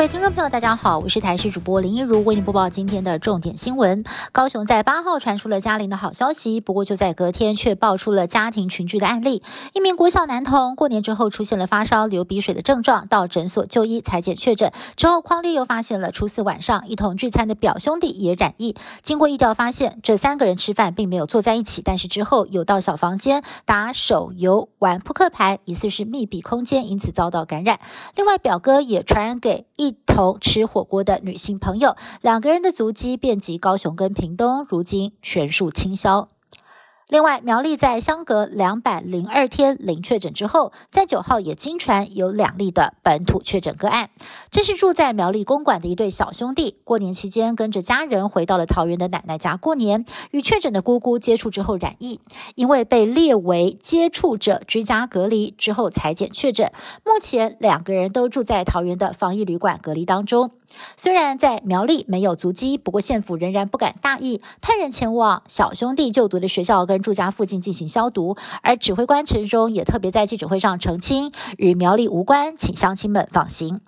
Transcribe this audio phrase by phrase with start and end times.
[0.00, 4.02] 各位听众朋友，大家好，我是台视主播林一如，为您播报今天的重点新闻。
[4.32, 9.42] 高雄在八号传出了嘉玲的好消息，不过就在隔天却爆出了家庭群聚的案例。
[9.74, 18.74] 一名国小男童过年之后出现了发烧、流鼻水的症状，到诊所就医裁检确诊，之后匡丽又发现了初四晚上一同聚餐的表兄弟也染疫。
[19.02, 27.80] 经过疫调发现，这三个人吃饭并没有坐在一起，但是之后有到小房间打手游、玩扑克牌，疑似是密闭空间，因此遭到感染。
[28.16, 36.28] 另外，表哥也传染给一一同吃火锅的女性朋友，两个人的足迹遍及高雄跟屏东，如今全数清消。
[37.10, 44.10] 另外，苗栗在相隔两百零二天零确诊之后，在九号也经传有两例的本土确诊个案。
[44.52, 52.20] 这是住在苗栗公馆的一对小兄弟，过年期间跟着家人回到了桃园的奶奶家过年，与确诊的姑姑接触之后染疫，
[52.54, 56.70] 因为被列为接触者居家隔离之后裁检确诊。
[57.04, 60.52] 目前两个人都住在桃园的防疫旅馆隔离当中。
[60.96, 68.36] 虽然在苗栗没有足迹，不过县府仍然不敢大意，派人前往小兄弟就读的学校跟住家附近进行消毒。
[68.62, 73.80] 而指挥官陈忠也特别在记者会上澄清，与苗栗无关，请乡亲们放心。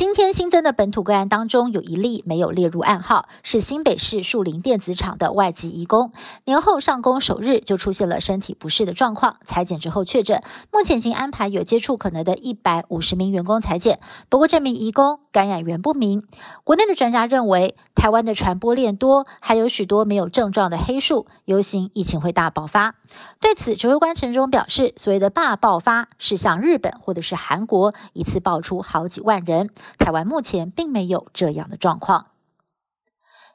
[0.00, 6.10] 今天新增的本土个案当中，有一例没有列入案号，是新北市树林电子厂的外籍移工。
[6.46, 10.42] 年后上工首日就出现了身体不适的状况，裁检之后确诊。
[10.72, 16.26] 目前已经安排有接触可能的一百五十名员工裁检，不过这名移工感染源不明。
[16.64, 22.94] 国内的专家认为，台湾的传播链多，还有许多没有症状的黑数，游行疫情会大爆发。
[23.38, 29.68] 对此，指挥官陈忠表示，所谓的大爆发是像日本或者是韩国一次爆出好几万人。
[29.98, 32.26] 台湾目前并没有这样的状况。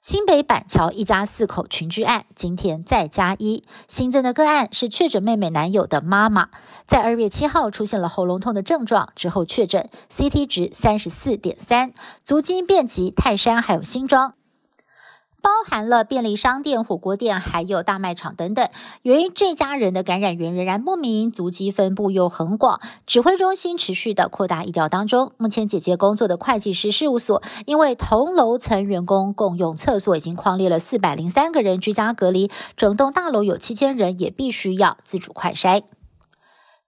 [0.01, 6.49] 新北板桥一家四口群居案今天再加一新增的个案是确诊妹妹男友的妈妈，
[6.85, 11.91] 在二月七号出现了喉咙痛的症状之后确诊，CT 值三十四点三，
[12.23, 14.35] 足迹遍及泰山还有新庄。
[15.45, 18.67] 包含了便利商店、火锅店，还有大卖场等等。
[19.03, 25.33] 由于这家人的感染源仍然不明，足迹分布又很广，指挥中心持续的扩大疫调当中。
[25.37, 35.83] 目前姐姐工作的会计师事务所，因为同楼层员工共用厕所，已经框列了四百零三个人居家隔离，整栋大楼有七千人，也必须要自主快筛。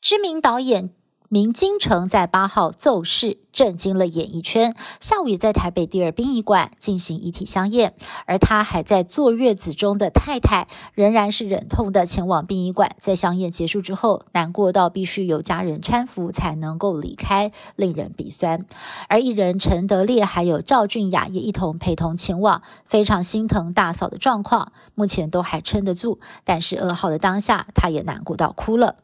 [0.01, 0.89] 知名导演。
[1.29, 4.75] 明金城在八号奏事，震惊了演艺圈。
[4.99, 7.95] 下午也在台北第二殡仪馆进行遗体相验，
[8.27, 12.95] 而他还在坐月子中的太太，仍然是忍痛的前往殡仪馆。
[12.99, 18.67] 在相验结束之后，难过到必须由家人搀扶才能够离开，令人鼻酸。
[19.09, 26.19] 而艺人陈德烈还有赵俊雅也一同陪同前往，非常心疼大嫂的状况，目前都还撑得住。
[26.43, 28.97] 但是噩耗的当下，他也难过到哭了。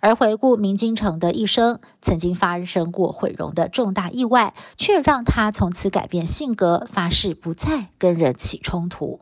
[0.00, 9.20] 而回顾明金城的一生，曾经发生过毁容的重大意外，却让他从此改变性格，发誓不再跟人起冲突。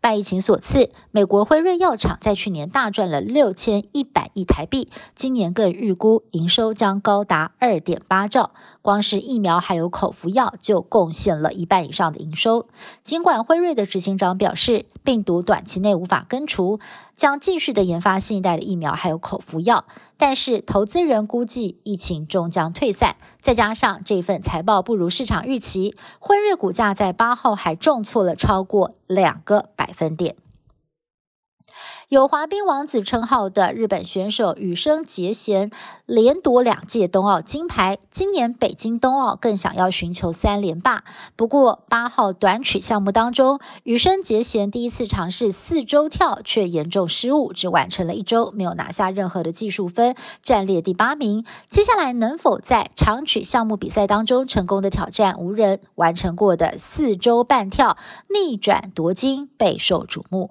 [0.00, 8.50] 拜疫情所赐，美国辉瑞药厂在去年大赚了六千一百亿台币，今年更预估营收将高达二点八兆。
[8.82, 12.66] 光是疫苗还有口服药就贡献了一半以上的营收。
[13.04, 16.80] 尽管辉瑞的执行长表示，病毒短期内无法根除，
[17.14, 19.84] 将继续的研发新一代的疫苗还有口服药。
[20.16, 30.36] 但是，投资人估计疫情终将退散，再加上这份财报不如市场预期，辉瑞股价在八号还重挫了超过两个百分点。
[32.12, 35.70] 有滑冰王子称号的日本选手羽生结弦
[36.04, 41.04] 连夺两届冬奥金牌，今年北京冬奥更想要寻求三连霸。
[41.36, 51.46] 不过八号短曲项目当中，羽生结弦第一次尝试四周跳却严重失误，只完成了一周，没有拿下任何的技术分，暂列第八名。
[51.70, 57.96] 接下来能否在长曲项目比赛当中成功的挑战无人完成过的四周半跳，
[58.28, 60.50] 逆转夺金，备受瞩目。